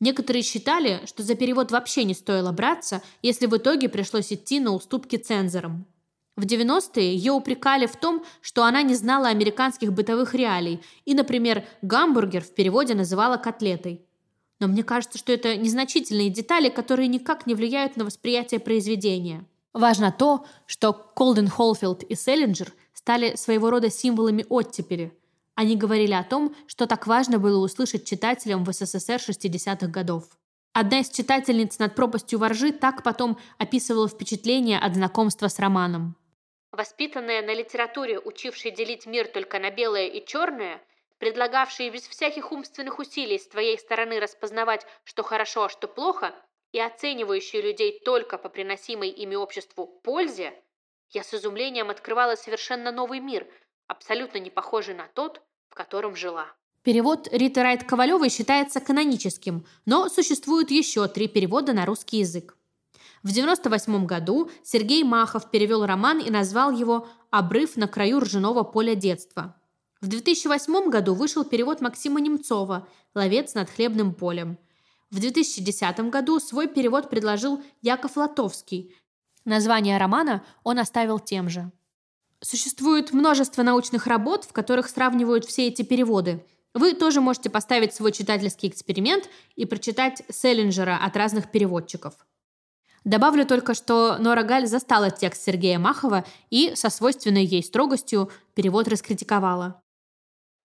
[0.00, 4.72] Некоторые считали, что за перевод вообще не стоило браться, если в итоге пришлось идти на
[4.72, 5.86] уступки цензорам.
[6.36, 11.64] В 90-е ее упрекали в том, что она не знала американских бытовых реалий и, например,
[11.82, 14.04] гамбургер в переводе называла котлетой.
[14.58, 19.44] Но мне кажется, что это незначительные детали, которые никак не влияют на восприятие произведения.
[19.72, 25.12] Важно то, что Колден Холфилд и Селлинджер стали своего рода символами оттепели.
[25.54, 30.24] Они говорили о том, что так важно было услышать читателям в СССР 60-х годов.
[30.72, 36.16] Одна из читательниц над пропастью воржи так потом описывала впечатление от знакомства с романом.
[36.76, 40.82] Воспитанная на литературе, учившей делить мир только на белое и черное,
[41.18, 46.34] предлагавшие без всяких умственных усилий с твоей стороны распознавать, что хорошо, а что плохо,
[46.72, 50.52] и оценивающие людей только по приносимой ими обществу пользе,
[51.10, 53.46] я с изумлением открывала совершенно новый мир,
[53.86, 56.48] абсолютно не похожий на тот, в котором жила.
[56.82, 62.56] Перевод Риты Райт Ковалевой считается каноническим, но существует еще три перевода на русский язык.
[63.24, 68.94] В 1998 году Сергей Махов перевел роман и назвал его «Обрыв на краю ржаного поля
[68.94, 69.56] детства».
[70.02, 74.58] В 2008 году вышел перевод Максима Немцова «Ловец над хлебным полем».
[75.10, 78.94] В 2010 году свой перевод предложил Яков Латовский.
[79.46, 81.72] Название романа он оставил тем же.
[82.42, 86.44] Существует множество научных работ, в которых сравнивают все эти переводы.
[86.74, 92.14] Вы тоже можете поставить свой читательский эксперимент и прочитать Селлинджера от разных переводчиков.
[93.04, 98.88] Добавлю только, что Нора Галь застала текст Сергея Махова и со свойственной ей строгостью перевод
[98.88, 99.82] раскритиковала.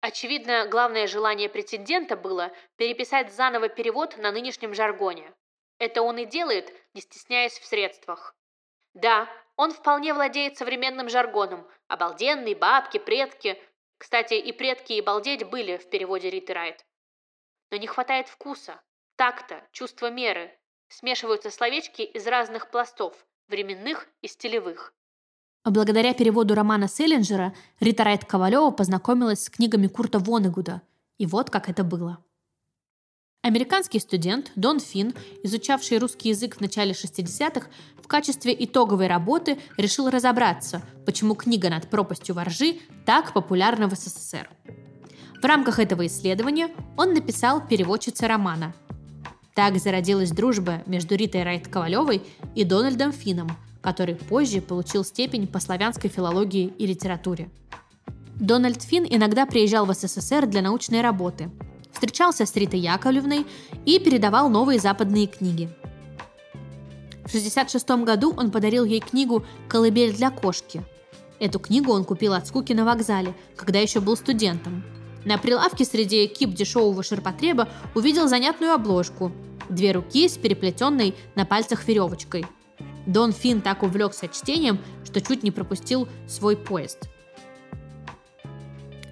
[0.01, 5.33] Очевидно, главное желание претендента было переписать заново перевод на нынешнем жаргоне.
[5.77, 8.33] Это он и делает, не стесняясь в средствах.
[8.93, 11.67] Да, он вполне владеет современным жаргоном.
[11.89, 13.61] Обалденные, бабки, предки.
[13.97, 16.85] Кстати, и предки, и балдеть были в переводе Риты Райт.
[17.71, 18.81] Но не хватает вкуса,
[19.17, 20.57] такта, чувства меры,
[20.89, 23.13] Смешиваются словечки из разных пластов,
[23.47, 24.91] временных и стилевых.
[25.63, 30.81] Благодаря переводу романа Селлинджера Рита Райт Ковалева познакомилась с книгами Курта Вонегуда.
[31.19, 32.23] И вот как это было.
[33.43, 37.69] Американский студент Дон Фин, изучавший русский язык в начале 60-х,
[38.01, 44.49] в качестве итоговой работы решил разобраться, почему книга «Над пропастью воржи» так популярна в СССР.
[45.39, 48.73] В рамках этого исследования он написал переводчице романа–
[49.55, 52.21] так зародилась дружба между Ритой Райт-Ковалевой
[52.55, 53.49] и Дональдом Фином,
[53.81, 57.49] который позже получил степень по славянской филологии и литературе.
[58.35, 61.49] Дональд Фин иногда приезжал в СССР для научной работы,
[61.91, 63.45] встречался с Ритой Яковлевной
[63.85, 65.69] и передавал новые западные книги.
[67.25, 70.83] В 1966 году он подарил ей книгу «Колыбель для кошки».
[71.39, 74.83] Эту книгу он купил от скуки на вокзале, когда еще был студентом.
[75.25, 79.31] На прилавке среди кип дешевого ширпотреба увидел занятную обложку
[79.69, 82.45] две руки с переплетенной на пальцах веревочкой.
[83.05, 87.09] Дон Фин так увлекся чтением, что чуть не пропустил свой поезд.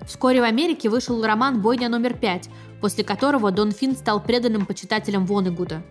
[0.05, 5.25] Вскоре в Америке вышел роман «Бойня номер пять», после которого Дон Фин стал преданным почитателем
[5.25, 5.83] Вонегуда.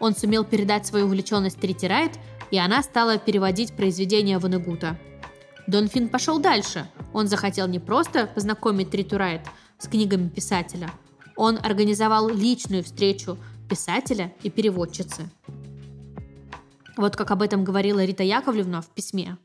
[0.00, 2.12] Он сумел передать свою увлеченность Райт,
[2.50, 4.98] и она стала переводить произведения Вонегута.
[5.66, 6.90] Дон Фин пошел дальше.
[7.12, 9.42] Он захотел не просто познакомить Триту Райт
[9.78, 10.90] с книгами писателя.
[11.36, 15.28] Он организовал личную встречу писателя и переводчицы.
[16.96, 19.38] Вот как об этом говорила Рита Яковлевна в письме.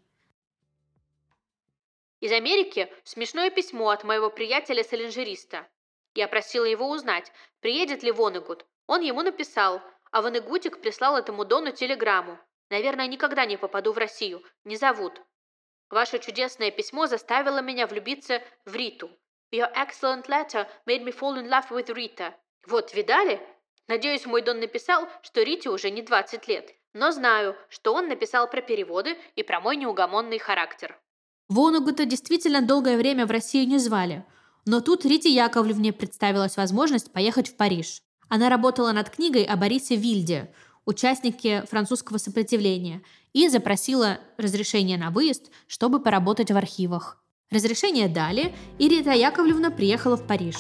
[2.19, 5.67] Из Америки смешное письмо от моего приятеля-саленжериста.
[6.15, 8.65] Я просила его узнать, приедет ли Вонегут.
[8.87, 12.37] Он ему написал, а Вонегутик прислал этому Дону телеграмму.
[12.69, 15.21] Наверное, никогда не попаду в Россию, не зовут.
[15.89, 19.09] Ваше чудесное письмо заставило меня влюбиться в Риту.
[19.51, 22.33] Your excellent letter made me fall in love with Rita.
[22.67, 23.41] Вот, видали?
[23.87, 28.47] Надеюсь, мой Дон написал, что Рите уже не 20 лет, но знаю, что он написал
[28.47, 30.95] про переводы и про мой неугомонный характер.
[31.47, 34.23] Вонугута действительно долгое время в Россию не звали,
[34.67, 38.03] но тут Рите Яковлевне представилась возможность поехать в Париж.
[38.29, 40.53] Она работала над книгой о Борисе Вильде,
[40.89, 47.23] участнике французского сопротивления, и запросила разрешение на выезд, чтобы поработать в архивах.
[47.51, 50.55] Разрешение дали, и Рита Яковлевна приехала в Париж.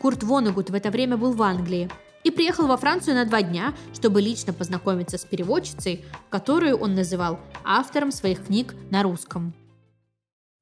[0.00, 1.90] Курт Вонегут в это время был в Англии,
[2.24, 7.40] и приехал во Францию на два дня, чтобы лично познакомиться с переводчицей, которую он называл
[7.64, 9.52] автором своих книг на русском.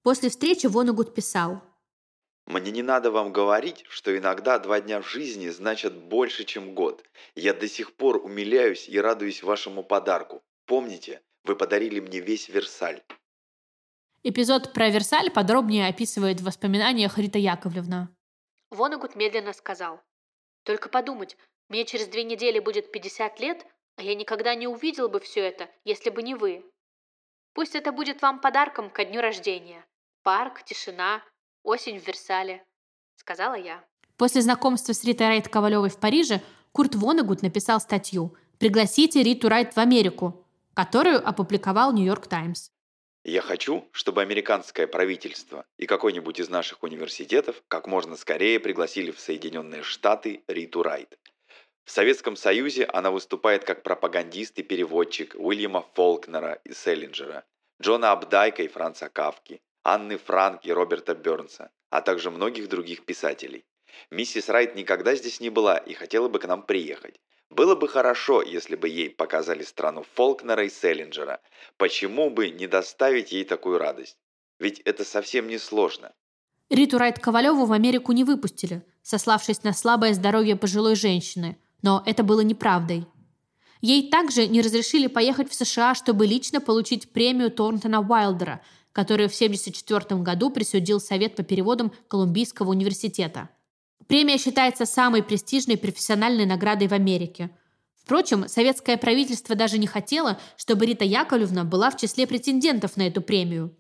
[0.03, 1.63] После встречи Вонегут писал
[2.51, 7.05] Мне не надо вам говорить, что иногда два дня в жизни значат больше, чем год.
[7.37, 10.43] Я до сих пор умиляюсь и радуюсь вашему подарку.
[10.67, 13.05] Помните, вы подарили мне весь Версаль.
[14.25, 18.09] Эпизод про Версаль подробнее описывает в воспоминаниях Рита Яковлевна.
[18.71, 20.01] Вонагут медленно сказал.
[20.65, 21.37] «Только подумать,
[21.69, 25.71] мне через две недели будет 50 лет, а я никогда не увидел бы все это,
[25.85, 26.65] если бы не вы.
[27.53, 29.87] Пусть это будет вам подарком ко дню рождения.
[30.25, 31.23] Парк, тишина,
[31.63, 32.65] осень в Версале»,—
[33.17, 33.85] сказала я.
[34.17, 36.43] После знакомства с Ритой Райт Ковалевой в Париже
[36.73, 42.71] Курт Вонегут написал статью «Пригласите Риту Райт в Америку», которую опубликовал Нью-Йорк Таймс.
[43.25, 49.21] Я хочу, чтобы американское правительство и какой-нибудь из наших университетов как можно скорее пригласили в
[49.21, 51.19] Соединенные Штаты Риту Райт.
[51.85, 57.45] В Советском Союзе она выступает как пропагандист и переводчик Уильяма Фолкнера и Селлинджера,
[57.83, 63.65] Джона Абдайка и Франца Кавки, Анны Франк и Роберта Бернса, а также многих других писателей.
[64.11, 67.21] Миссис Райт никогда здесь не была и хотела бы к нам приехать.
[67.51, 71.41] Было бы хорошо, если бы ей показали страну Фолкнера и Селлинджера.
[71.77, 74.17] Почему бы не доставить ей такую радость?
[74.61, 76.13] Ведь это совсем не сложно.
[76.69, 81.59] Риту Райт Ковалеву в Америку не выпустили, сославшись на слабое здоровье пожилой женщины.
[81.83, 83.07] Но это было неправдой.
[83.81, 88.63] Ей также не разрешили поехать в США, чтобы лично получить премию Торнтона Уайлдера,
[88.93, 93.49] которую в 1974 году присудил Совет по переводам Колумбийского университета–
[94.11, 97.49] Премия считается самой престижной профессиональной наградой в Америке.
[97.95, 103.23] Впрочем, советское правительство даже не хотело, чтобы Рита Яковлевна была в числе претендентов на эту
[103.23, 103.73] премию.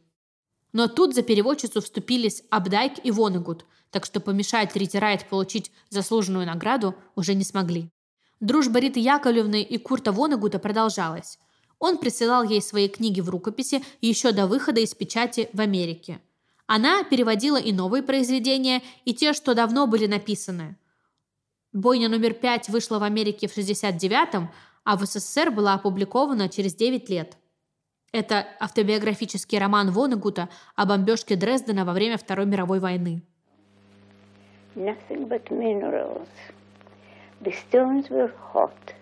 [0.72, 6.46] Но тут за переводчицу вступились Абдайк и Вонегут, так что помешать Рите Райт получить заслуженную
[6.46, 7.90] награду уже не смогли.
[8.38, 11.40] Дружба Риты Яковлевны и Курта Вонегута продолжалась.
[11.80, 16.20] Он присылал ей свои книги в рукописи еще до выхода из печати в Америке–
[16.72, 20.76] она переводила и новые произведения, и те, что давно были написаны.
[21.72, 24.48] «Бойня номер пять» вышла в Америке в 69-м,
[24.84, 27.36] а в СССР была опубликована через 9 лет.
[28.12, 33.20] Это автобиографический роман Вонегута о бомбежке Дрездена во время Второй мировой войны.
[34.76, 36.28] Nothing but minerals.
[37.40, 38.94] The stones were hot.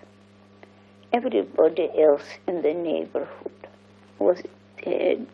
[1.11, 3.66] Everybody else in the neighborhood
[4.18, 4.42] was
[4.84, 5.26] dead.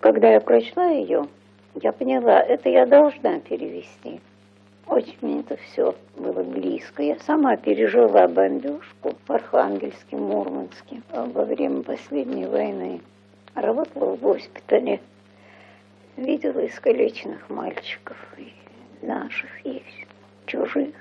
[0.00, 1.26] Когда я прочла ее,
[1.74, 4.20] я поняла, это я должна перевести.
[4.86, 7.02] Очень мне это все было близко.
[7.02, 13.00] Я сама пережила бомбежку в Архангельске, Мурманске во время последней войны.
[13.54, 15.00] Работала в госпитале.
[16.16, 18.52] Видела искалеченных мальчиков, и
[19.06, 19.82] наших, и
[20.46, 20.94] чужих.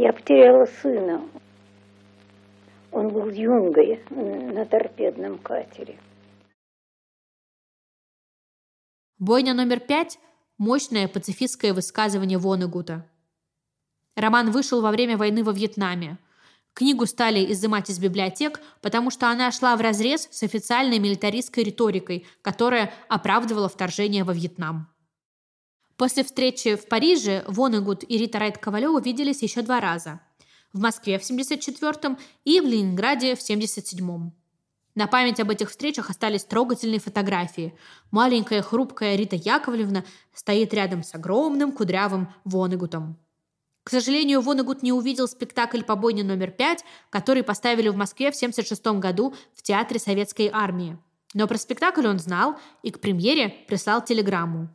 [0.00, 1.28] Я потеряла сына.
[2.92, 5.98] Он был юнгой на торпедном катере.
[9.18, 10.20] Бойня номер пять–
[10.58, 13.10] мощное пацифистское высказывание Вонегута.
[14.14, 16.18] Роман вышел во время войны во Вьетнаме.
[16.74, 22.94] Книгу стали изымать из библиотек, потому что она шла вразрез с официальной милитаристской риторикой, которая
[23.08, 24.86] оправдывала вторжение во Вьетнам.
[25.98, 30.20] После встречи в Париже Вонегут и Рита Райт Ковалева виделись еще два раза–
[30.72, 34.32] в Москве в 74-м и в Ленинграде в 77-м.
[34.94, 37.76] На память об этих встречах остались трогательные фотографии.
[38.12, 43.18] Маленькая хрупкая Рита Яковлевна стоит рядом с огромным кудрявым Вонегутом.
[43.82, 49.00] К сожалению, Вонегут не увидел спектакль «Побойня номер пять», который поставили в Москве в 1976
[49.00, 50.96] году в Театре Советской Армии.
[51.34, 54.68] Но про спектакль он знал и к премьере прислал телеграмму.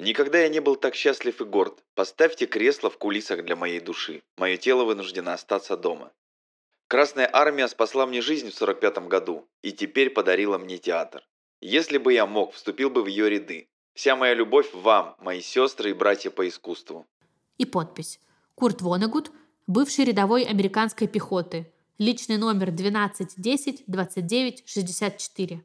[0.00, 1.84] Никогда я не был так счастлив и горд.
[1.94, 4.22] Поставьте кресло в кулисах для моей души.
[4.38, 6.10] Мое тело вынуждено остаться дома.
[6.88, 11.22] Красная армия спасла мне жизнь в 45 году и теперь подарила мне театр.
[11.60, 13.68] Если бы я мог, вступил бы в ее ряды.
[13.92, 17.06] Вся моя любовь вам, мои сестры и братья по искусству.
[17.58, 18.20] И подпись.
[18.54, 19.30] Курт Вонегут,
[19.66, 21.70] бывший рядовой американской пехоты.
[21.98, 25.62] Личный номер 1210 29 64.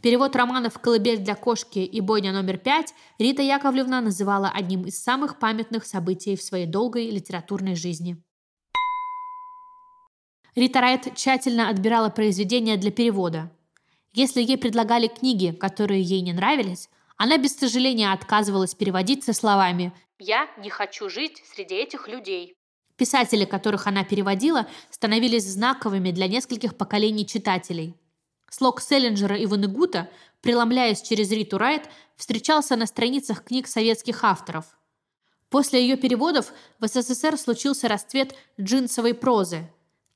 [0.00, 5.40] Перевод романов «Колыбель для кошки» и «Бойня номер пять» Рита Яковлевна называла одним из самых
[5.40, 8.16] памятных событий в своей долгой литературной жизни.
[10.54, 13.50] Рита Райт тщательно отбирала произведения для перевода.
[14.12, 19.92] Если ей предлагали книги, которые ей не нравились, она без сожаления отказывалась переводить со словами
[20.20, 22.54] «Я не хочу жить среди этих людей».
[22.96, 27.96] Писатели, которых она переводила, становились знаковыми для нескольких поколений читателей–
[28.50, 30.08] Слог Селлинджера и Ванегута,
[30.40, 34.64] преломляясь через Риту Райт, встречался на страницах книг советских авторов.
[35.50, 39.70] После ее переводов в СССР случился расцвет джинсовой прозы.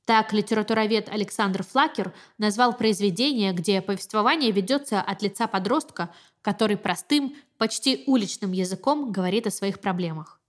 [0.05, 8.03] Так литературовед Александр Флакер назвал произведение, где повествование ведется от лица подростка, который простым, почти
[8.05, 10.41] уличным языком говорит о своих проблемах.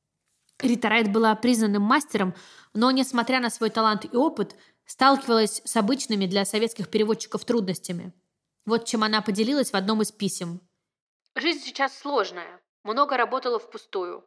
[0.61, 2.35] Рита Райт была признанным мастером,
[2.75, 4.57] но, несмотря на свой талант и опыт,
[4.87, 8.13] сталкивалась с обычными для советских переводчиков трудностями.
[8.67, 10.61] Вот чем она поделилась в одном из писем.
[11.35, 12.61] «Жизнь сейчас сложная.
[12.83, 14.25] Много работала впустую.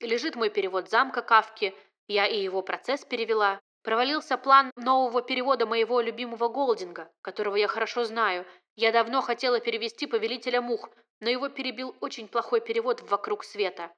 [0.00, 1.74] Лежит мой перевод замка Кавки,
[2.08, 3.60] я и его процесс перевела.
[3.82, 8.46] Провалился план нового перевода моего любимого Голдинга, которого я хорошо знаю.
[8.76, 10.90] Я давно хотела перевести «Повелителя мух»,
[11.20, 13.92] но его перебил очень плохой перевод «Вокруг света».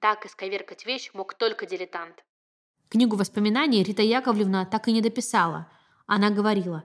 [0.00, 2.24] Так исковеркать вещь мог только дилетант.
[2.92, 5.66] Книгу воспоминаний Рита Яковлевна так и не дописала.
[6.06, 6.84] Она говорила.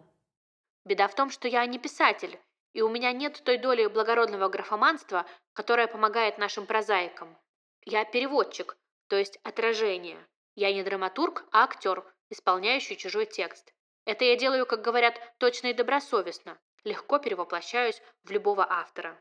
[0.85, 2.39] «Беда в том, что я не писатель,
[2.71, 7.37] и у меня нет той доли благородного графоманства, которая помогает нашим прозаикам.
[7.83, 8.77] Я переводчик,
[9.09, 10.17] то есть отражение.
[10.55, 13.73] Я не драматург, а актер, исполняющий чужой текст.
[14.05, 16.57] Это я делаю, как говорят, точно и добросовестно.
[16.85, 19.19] Легко перевоплощаюсь в любого автора.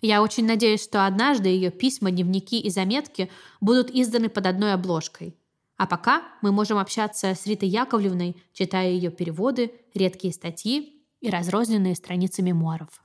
[0.00, 5.36] Я очень надеюсь, что однажды ее письма, дневники и заметки будут изданы под одной обложкой.
[5.76, 11.96] А пока мы можем общаться с Ритой Яковлевной, читая ее переводы, редкие статьи и разрозненные
[11.96, 13.02] страницы мемуаров.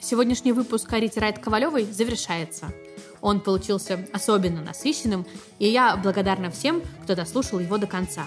[0.00, 2.66] Сегодняшний выпуск о Рите Райт Ковалевой завершается.
[3.20, 5.24] Он получился особенно насыщенным,
[5.58, 8.26] и я благодарна всем, кто дослушал его до конца.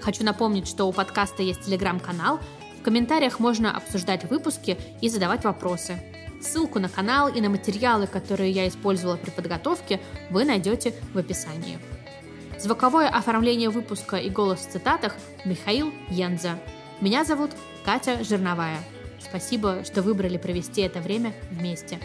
[0.00, 2.40] Хочу напомнить, что у подкаста есть телеграм-канал,
[2.78, 6.00] в комментариях можно обсуждать выпуски и задавать вопросы.
[6.40, 11.78] Ссылку на канал и на материалы, которые я использовала при подготовке, вы найдете в описании.
[12.58, 15.14] Звуковое оформление выпуска и голос в цитатах
[15.44, 16.58] Михаил Янза.
[17.00, 17.50] Меня зовут
[17.84, 18.78] Катя Жирновая.
[19.20, 21.98] Спасибо, что выбрали провести это время вместе.